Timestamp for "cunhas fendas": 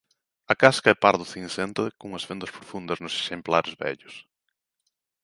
1.99-2.53